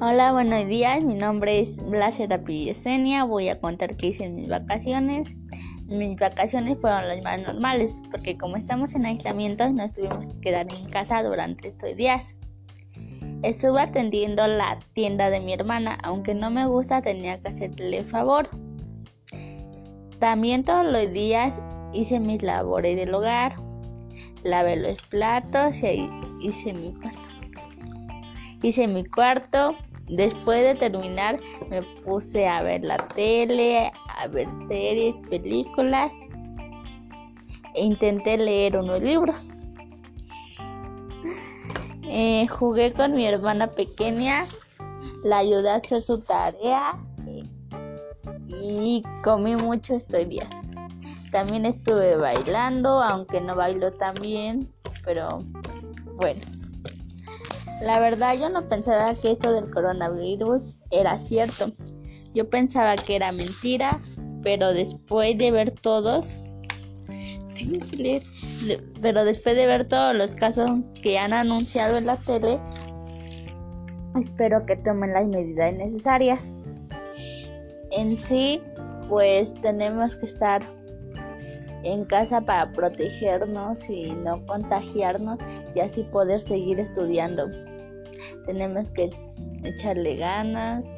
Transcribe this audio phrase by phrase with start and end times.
[0.00, 1.04] Hola, buenos días.
[1.04, 3.24] Mi nombre es Blasera Yesenia.
[3.24, 5.36] Voy a contar qué hice en mis vacaciones.
[5.84, 10.66] Mis vacaciones fueron las más normales porque como estamos en aislamiento nos tuvimos que quedar
[10.72, 12.36] en casa durante estos días.
[13.42, 18.48] Estuve atendiendo la tienda de mi hermana, aunque no me gusta tenía que hacerle favor.
[20.18, 21.60] También todos los días
[21.92, 23.54] hice mis labores del hogar,
[24.44, 26.08] lavé los platos y
[26.40, 27.20] hice mi cuarto.
[28.62, 29.76] Hice mi cuarto,
[30.08, 31.36] Después de terminar
[31.68, 36.10] me puse a ver la tele, a ver series, películas
[37.74, 39.48] e intenté leer unos libros.
[42.04, 44.46] Eh, jugué con mi hermana pequeña,
[45.24, 46.98] la ayudé a hacer su tarea
[48.46, 50.48] y comí mucho estos días.
[51.32, 54.72] También estuve bailando, aunque no bailo tan bien,
[55.04, 55.28] pero
[56.18, 56.40] bueno.
[57.80, 61.72] La verdad yo no pensaba que esto del coronavirus era cierto.
[62.34, 64.00] Yo pensaba que era mentira,
[64.42, 66.38] pero después de ver todos,
[69.00, 70.70] pero después de ver todos los casos
[71.02, 72.60] que han anunciado en la tele,
[74.16, 76.52] espero que tomen las medidas necesarias.
[77.92, 78.60] En sí,
[79.08, 80.62] pues tenemos que estar
[81.82, 85.38] en casa para protegernos y no contagiarnos
[85.74, 87.48] y así poder seguir estudiando.
[88.44, 89.10] Tenemos que
[89.64, 90.96] echarle ganas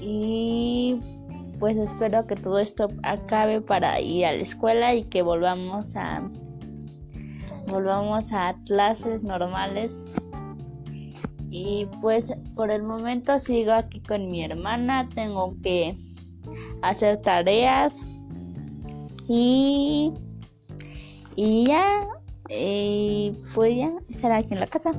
[0.00, 0.98] y
[1.58, 6.28] pues espero que todo esto acabe para ir a la escuela y que volvamos a
[7.66, 10.10] volvamos a clases normales
[11.50, 15.94] y pues por el momento sigo aquí con mi hermana tengo que
[16.82, 18.04] hacer tareas
[19.32, 20.12] y
[21.36, 22.00] y ya
[22.48, 23.74] y pues
[24.08, 24.92] estar aquí en la casa